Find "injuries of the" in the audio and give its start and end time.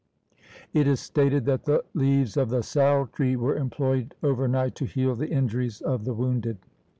5.29-6.13